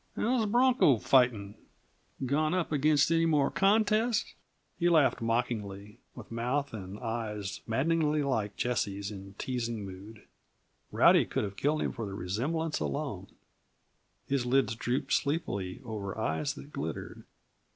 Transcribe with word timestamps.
How's 0.15 0.47
bronco 0.47 0.97
fighting? 0.97 1.53
Gone 2.25 2.55
up 2.55 2.71
against 2.71 3.11
any 3.11 3.27
more 3.27 3.51
contests?" 3.51 4.33
He 4.79 4.89
laughed 4.89 5.21
mockingly 5.21 5.99
with 6.15 6.31
mouth 6.31 6.73
and 6.73 6.97
eyes 6.99 7.61
maddeningly 7.67 8.23
like 8.23 8.55
Jessie's 8.55 9.11
in 9.11 9.35
teasing 9.37 9.85
mood. 9.85 10.23
Rowdy 10.91 11.25
could 11.27 11.43
have 11.43 11.55
killed 11.55 11.83
him 11.83 11.91
for 11.91 12.07
the 12.07 12.15
resemblance 12.15 12.79
alone. 12.79 13.27
His 14.27 14.43
lids 14.43 14.73
drooped 14.73 15.13
sleepily 15.13 15.81
over 15.85 16.17
eyes 16.17 16.55
that 16.55 16.73
glittered. 16.73 17.21